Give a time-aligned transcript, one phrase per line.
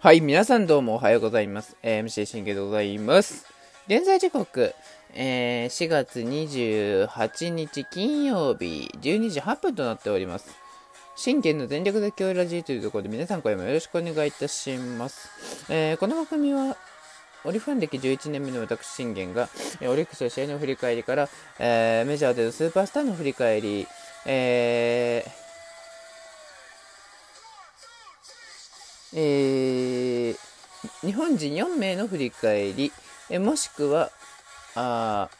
[0.00, 1.76] はい、皆さんどうもおはようございます。
[1.84, 3.46] えー MC 新芸でございます。
[3.86, 4.74] 現在時刻、
[5.14, 10.50] えー4月28日金曜日12時8分となっております。
[11.14, 15.30] 新芸の全力で今日ラジーというところで皆さん今夜もよろしくお願いいたします。
[15.70, 16.76] えーこの番組は
[17.44, 19.48] オリファン歴11年目の私信玄が、
[19.80, 21.28] えーオリックスの試合の振り返りから、
[21.60, 23.86] えーメジャーでのスーパースターの振り返り、
[24.26, 25.43] えー
[29.14, 30.54] えー
[31.00, 32.92] 日本人4名の振り返り、
[33.30, 34.10] えもしくは
[34.74, 35.30] あ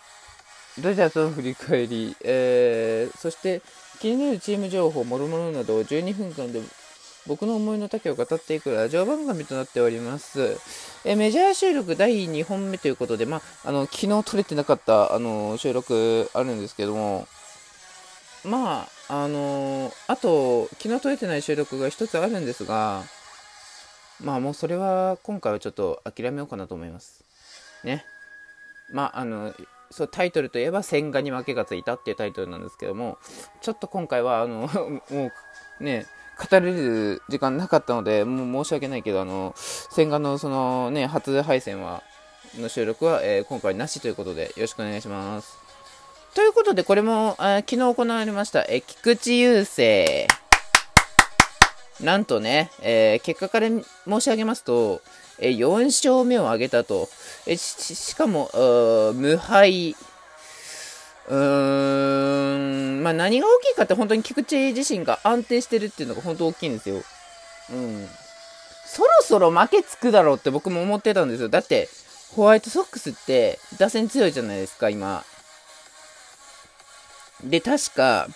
[0.78, 3.60] ドジャースの振り返り、えーそして
[4.00, 6.60] 気になるチーム情報もろもろなどを12分間で
[7.27, 10.59] 僕の思いの丈を語っていくラジオ番組となっております。
[11.05, 17.27] えメジャー収録第2本目ということで、まあ、あの昨日撮れてなかったあの収録あるんですけども、
[18.45, 23.05] まあ、あのあと、昨日撮れてない収録が一つあるんですが、
[24.23, 27.25] まあもうそれは今回はちょっと諦めようかなと思います。
[27.83, 28.05] ね。
[28.92, 29.55] まああの、
[29.91, 33.19] そうタイトルといえば「千賀に負けがついた」っていうタイトルなんですけども
[33.61, 34.69] ちょっと今回はあの
[35.11, 35.30] も
[35.80, 36.06] うね
[36.50, 42.03] 語れる時間なかったのでもう申し訳ないけどあの千賀のそのね初配線は
[42.58, 45.56] の収録は、えー今回なしということでよろしくお願いします
[46.34, 50.27] ということでこれもあー昨日行われました、えー菊池雄星
[52.00, 55.00] なんとね、えー結果から申し上げますと、
[55.39, 57.09] えー4勝目を挙げたと。
[57.47, 58.50] えししかも、
[59.14, 59.97] 無敗。
[61.28, 67.03] うーん、まあ何が大きいかって本当に菊池自身が安定してるっていうのが本当大きいんですよ。
[67.70, 68.09] うん。
[68.87, 71.48] そろそろ負けつくだろうって僕も思ってたんですよ。
[71.48, 71.89] だって、
[72.34, 75.25] ホワイトソックスって打線強いじゃないですか、今。
[77.42, 78.28] で、確か、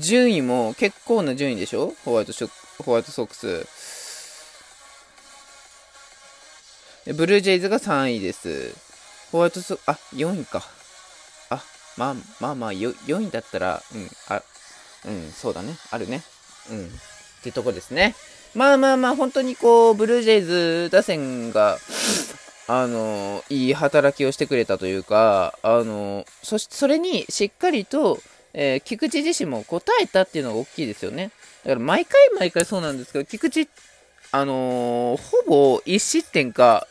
[0.00, 1.94] 順位も結構な順位でしょ？
[2.04, 2.50] ホワイトショ
[2.82, 3.66] ホワイトソックス。
[7.14, 8.74] ブルージェイズが3位です。
[9.32, 10.62] ホワイトソ、あ、4位か。
[11.50, 11.62] あ、
[11.96, 14.42] まあまあまあ、よ4位だったら、うん、あ、
[15.06, 15.76] うん、そうだね。
[15.90, 16.22] あるね。
[16.70, 16.86] うん。
[16.86, 16.88] っ
[17.42, 18.14] てとこですね。
[18.54, 21.78] まあまあまあ、本当にこう、ブルージェイズ打線が、
[22.68, 28.20] あの、いい働きをしてくれたというか、あの、そして、それにしっかりと、
[28.54, 31.30] えー菊池自身も答えたっていうのが大きいですよね。
[31.64, 33.68] だから毎回毎回そうなんですけど、菊池、
[34.30, 36.86] あのーほぼ1失点か、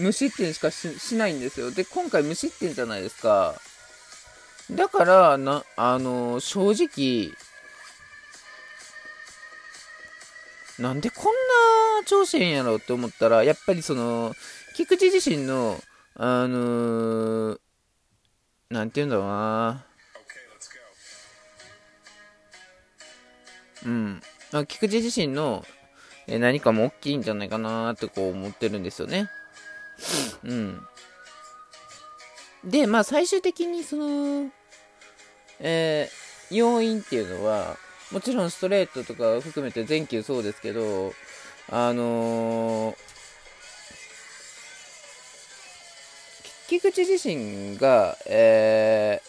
[0.00, 1.70] 無失点しかしないんですよ。
[1.70, 3.54] で、今回無失点じゃないですか。
[4.70, 7.34] だから、な、あのー正直、
[10.78, 14.34] なんでこんな調子ええんやろって思ったら、やっぱりその、
[14.76, 15.80] 菊池自身の、
[16.14, 17.60] あのー
[18.70, 19.84] なんて言うんだろうな。
[23.84, 24.22] うん。
[24.66, 25.64] 菊池自身の、
[26.26, 29.30] え何かも大きいんじゃないかなってこう思ってるんですよね。
[30.44, 30.86] うん。
[32.64, 34.50] で、まあ最終的にその、
[35.60, 36.20] えー
[36.52, 37.76] 要因っていうのは、
[38.10, 41.12] もちろんストレートとか含めて全球そうですけど、
[41.70, 42.96] あのー
[46.68, 49.20] 菊池自身が、え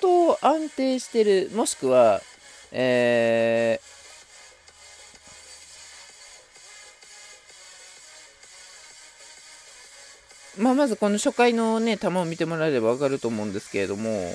[0.00, 2.22] 当安定してる、もしくは、
[2.72, 3.96] えー
[10.58, 14.34] まあ、まずこの初回のね、球を見てもらえればわかると思うんですけれども、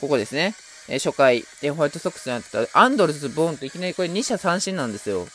[0.00, 0.54] ここですね。
[0.88, 5.26] えー初回、でホワイトソックスになったアンドルス、ボーンといきなりこれ2者三振なんですよ。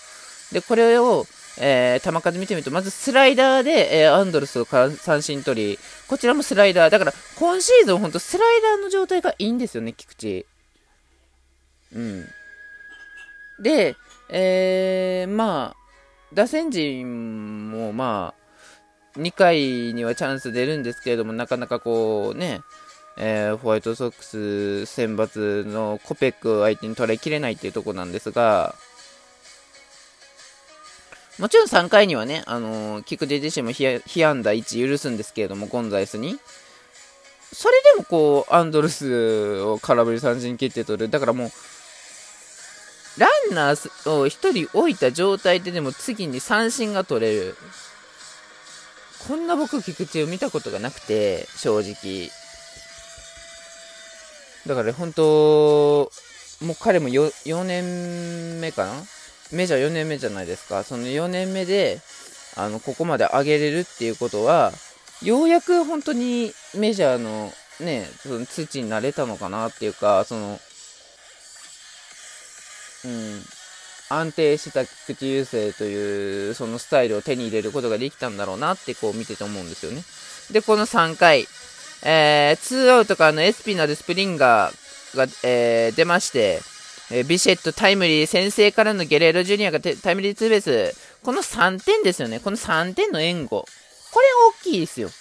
[0.52, 1.28] で、これを、
[1.60, 6.90] えー球数見てみると、まずスライダーで、えーアンドルスを三振取り、こちらもスライダー。
[6.90, 10.46] だから、今シーズン本当スライダーの状態がいいんですよね、菊池。
[11.96, 12.28] うん。
[13.62, 13.96] で、
[14.30, 15.84] えー、まあ、
[16.34, 18.34] 打線陣もま
[19.16, 22.62] あ、2回にはチャンス出るんですけれども、なかなかこうね、
[23.18, 28.76] えーホワイトソックス選抜のコペックを相手に捉えきれないっていうところなんですが、
[31.40, 36.38] もちろん3回にはね、あのー、菊池自身も被安打1許すんですけれども、ゴンザイスに。
[37.52, 41.10] それでもこう、アンドルスを空振り三振切って取る。
[41.10, 41.52] だからもう、
[43.20, 47.56] ランナーを1人置いた状態ででも次に三振が取れる。
[49.28, 52.30] こんな僕、菊池を見たことがなくて、正直。
[54.68, 56.12] だから本当、
[56.62, 58.94] もう彼も 4, 4年目かな？
[59.54, 60.84] メジャー4年目じゃないですか。
[60.84, 62.02] その4年目で、
[62.56, 64.72] あの、ここまで上げれるっていうことは、
[65.22, 70.60] ようやく本当にメジャーのね、その土になれたのかなっていうか、その、
[73.06, 73.44] うん。
[74.10, 80.04] 安定した菊池雄星というそのスタイルを手に入れることができたんだろうなってこう見てて思うんですよね。
[80.52, 81.48] で、この3回、
[82.04, 86.62] えー、2アウトからのエスピナル、スプリンガーが、えー、出まして、
[87.16, 92.40] え、ビシェットタイムリー、先制からのゲレーロジュニアがタイムリーツーベース、この3点ですよね。
[92.40, 93.68] この3点の援護。
[94.12, 94.26] これ
[94.60, 95.12] 大きいですよ。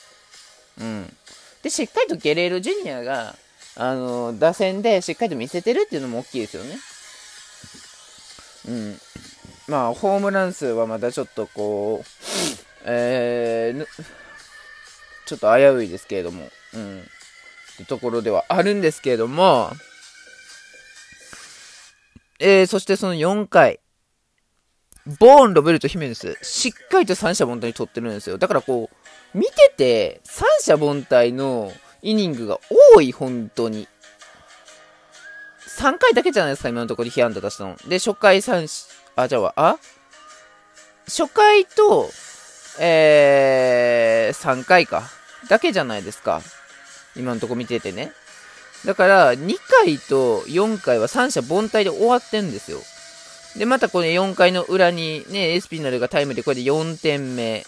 [0.81, 1.17] うん。
[1.63, 3.37] で、しっかりとゲレーロジュニアが、
[3.77, 6.79] あの、打線でしっかりと見せてるっていうのも大きいですよね。
[8.69, 9.01] うん。
[9.69, 12.09] まあ、ホームラン数はまだちょっとこう、
[12.87, 13.87] えー、
[15.27, 17.01] ちょっと危ういですけれども、うん。
[17.01, 19.71] ってところではあるんですけれども、
[22.45, 23.79] えー、そしてその4回、
[25.21, 28.37] ボーン、ロベルト、ヒメネス、しっかりと三者凡退に取ってるんですよ。
[28.37, 31.73] だからこう、見てて、三者凡退の
[32.03, 32.59] イニングが
[32.95, 33.87] 多い、本当に。
[35.79, 37.77] 3回だけじゃないですか、今のところ被安打出したの。
[37.87, 39.79] で、初回3、あ、じゃあ、あ？
[41.07, 42.11] 初回と、
[42.81, 45.05] えー、3回か。
[45.49, 46.43] だけじゃないですか。
[47.15, 48.13] 今のとこ見ててね。
[48.85, 52.79] だから、2回と4回は三者凡退で終わってんですよ。
[53.57, 57.65] で、またこの4回の裏にね、エスピナルがタイムでこれで4点目。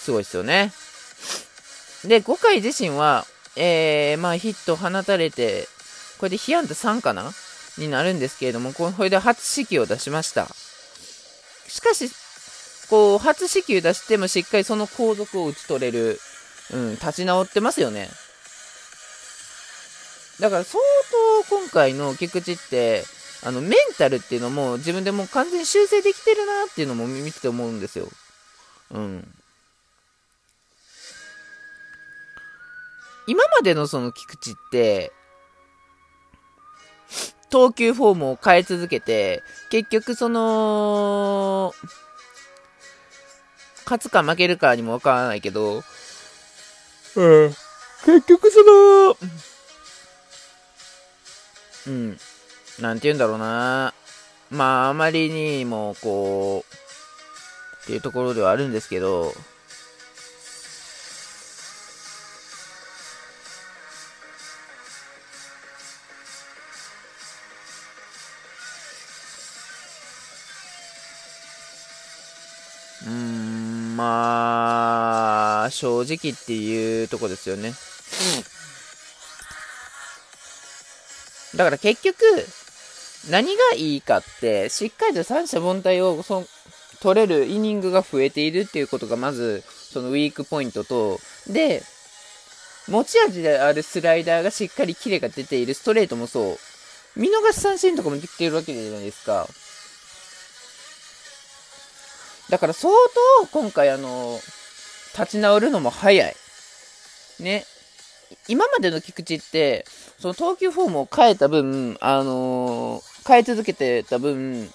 [0.00, 0.72] すごいですよね。
[2.04, 3.26] で、5回自身は、
[3.56, 5.68] えー、まあヒット放たれて、
[6.18, 7.32] これでヒアンタ3かな？
[7.78, 10.46] になるんですけれども、これで初四球を出しました。
[11.68, 12.10] しかし、
[12.88, 16.20] こう、初四球出してもしっかりその後続を打ち取れる、
[16.72, 18.08] うん、立ち直ってますよね。
[20.40, 20.82] だから相
[21.48, 23.04] 当今回の菊池って、
[23.42, 28.08] あの、メンタルっていうのも自分でもう完全に修正できてるなっていうのも見てて思うんですよ。
[28.90, 29.34] うん。
[33.26, 35.12] 今までのその菊池って、
[37.50, 41.72] 投球フォームを変え続けて、結局その、
[43.84, 45.82] 勝つか負けるかにもわからないけど、
[47.16, 47.48] うん、
[48.04, 49.16] 結局その、
[51.86, 52.18] うん、
[52.80, 53.94] なんて言うんだろうな。
[54.50, 56.74] まあ、あまりにも、こう、
[57.82, 59.32] っていうところではあるんですけど、
[73.06, 77.72] うん、まあ、正直っていうとこですよね。
[81.60, 82.16] だから結局、
[83.28, 86.46] 何がいいかって、しっかりと三者凡退をそ
[87.02, 89.62] 取れるイニングが増えているっていうことがまず、
[89.92, 91.82] そのウィークポイントと、で、
[92.88, 96.58] 持ち味であるスライダーがしっかりキレが出ている、ストレートもそう。
[97.14, 99.46] 見逃し三振とかもできているわけじゃないですか。
[102.48, 102.90] だから相
[103.42, 104.40] 当今回あの、
[105.12, 106.34] 立ち直るのも早い。
[107.38, 107.66] ね。
[108.48, 109.84] 今までの菊池って、
[110.18, 114.70] その投球フォームを変えた分、あのー、変え続けてた分、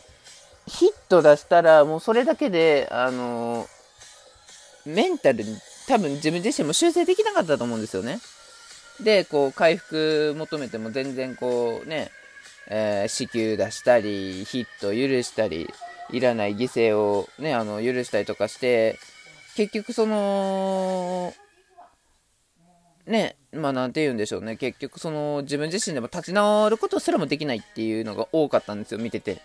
[0.67, 3.67] ヒット出したらもうそれだけで、あのー、
[4.85, 5.57] メンタルに
[5.87, 8.19] 多分自分自身も修正できなかったと思うんですよね。
[9.01, 12.11] で、こう、回復求めても全然こうね、
[12.67, 15.69] えー、死球出したり、ヒット許したり、
[16.11, 18.99] いらない犠牲をね、あの、許したりとかして、
[19.55, 21.33] 結局その、
[23.07, 24.55] ね、まあなんて言うんでしょうね。
[24.57, 29.41] 結局その自分自身でも立ち直ることすらもできないっていうのが多かったんですよ、見てて。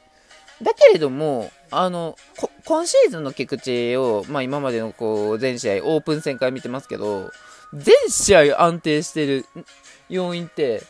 [0.63, 2.17] だけれども、あの、
[2.65, 7.31] 今シーズンの菊池を、まあ今までのこう、全試合、オープン戦から見てますけど、
[7.73, 9.47] 全試合安定してる
[10.09, 10.83] 要因って、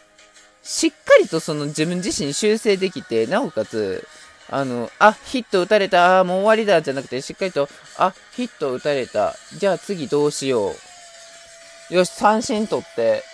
[0.62, 4.06] しっかりとその自分自身修正できて、なおかつ、
[4.48, 10.89] あの、あ、ヒット打たれた、もう終わりだ、じゃなくて、しっかりと、あ、ヒット打たれた、じゃあ次どうしよう。
[11.90, 13.24] よし、三振取って、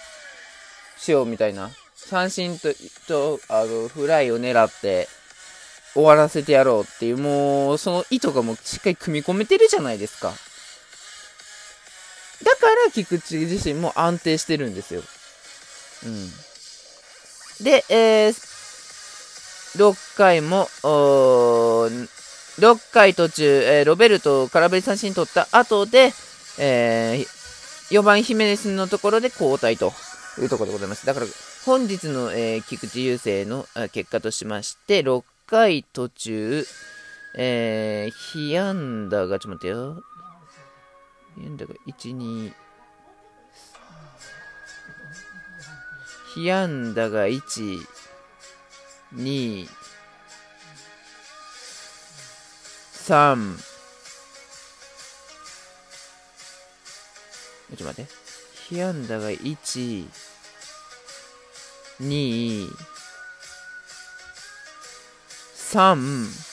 [0.98, 1.70] しようみたいな。
[1.94, 2.68] 三振と、
[3.06, 5.08] と、あの、フライを狙って、
[5.92, 10.32] 終わらせてやろうっていう、もう、その意図がもうしっかり組み込めてるじゃないですか。
[12.44, 15.02] だから、菊池自身も安定してるんですよ。
[16.04, 16.30] うん。
[17.64, 18.32] で、えー、
[19.76, 22.08] 6回も、6
[22.92, 26.14] 回途中、えー、ロベルトを空振り三振取った後で、
[26.58, 27.35] えー、
[27.90, 29.92] 4番ヒメネスのところで交代と
[30.40, 31.06] いうところでございます。
[31.06, 31.26] だから、
[31.64, 36.66] 本日の、えー、菊池雄星の結果としまして、6回途中、
[37.36, 40.02] えー、被安打が、ちょっと待ってよ。
[41.36, 42.52] 被安打が1、2、
[46.34, 47.78] 被安打が1、
[49.14, 49.68] 2、
[53.06, 53.75] 3
[57.74, 58.10] っと待って
[58.68, 60.08] 被安打が1
[62.00, 62.68] 2
[65.56, 66.46] 3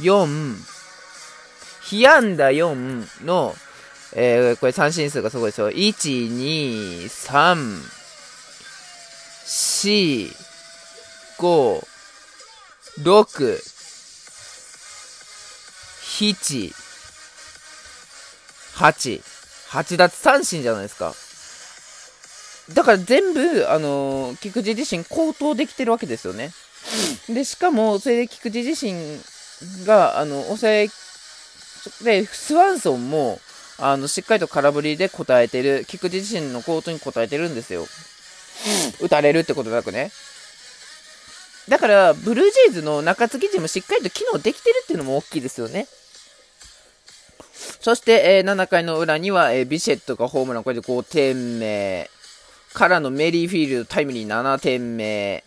[0.00, 0.72] 4
[1.82, 3.54] 被安打4の、
[4.14, 5.70] えー、これ三振数がすごいですよ。
[5.70, 7.82] 1、2、3、
[9.44, 10.34] 4、
[11.38, 11.86] 5、
[13.02, 13.58] 6、
[16.00, 16.72] 7、
[18.76, 19.31] 8、
[19.72, 21.14] 8奪三振じゃないですか。
[22.74, 26.50] だから全部、あのー、菊池自身高騰できてるわけですよね。
[27.28, 28.94] で、しかも、それで菊池自身
[29.86, 30.88] が、あの、抑え、
[32.04, 33.40] で、スワンソンも、
[33.78, 37.86] あの、しっかりと空振りで答えてる、菊池自身のコートに答えてるんですよ。
[39.00, 40.12] 打たれるってことなくね。
[41.68, 45.86] だから、ブルージェイズの中継ぎ陣もしっかりと機能できてるっていうのも大きいですよね。
[47.82, 52.08] そして、えー、7回の裏には、えー、ビシェットがホームラン、これで5点目。
[52.72, 55.44] からのメリーフィールドタイムリー7点目。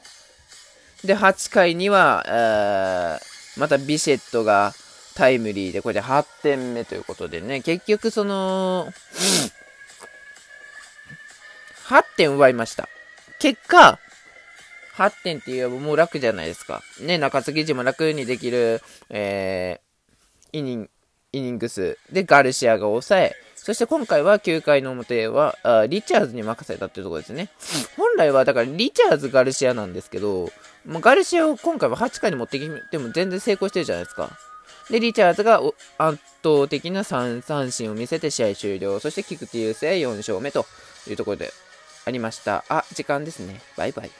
[1.05, 4.73] で、8回には、えー、またビシェットが
[5.15, 8.91] タイムリーで、これで8点目ということでね、結局その、
[11.87, 12.89] 8点奪いました。
[13.39, 13.97] 結果、
[14.97, 16.83] 8点って言えばもう楽じゃないですか。
[16.99, 20.89] ね、中継ぎ陣も楽にできる、えー、イニング
[21.37, 27.49] イニングスでガルシアが抑え、そして今回は9回の表はあリチャーズに任せたっていうところですね。
[27.97, 30.49] 本来はだからリチャーズ、ガルシアなんですけど、
[30.85, 34.29] もうガルシアを今回は8回に持ってきても全然成功してるじゃないですか。
[34.89, 35.61] で、リチャーズが
[35.97, 38.99] 圧倒的な3三振を見せて試合終了。
[38.99, 40.65] そして菊池雄星4勝目と
[41.07, 41.51] いうところで
[42.05, 42.63] ありました。
[42.69, 43.59] あ、時間ですね。
[43.75, 44.11] バイバイ。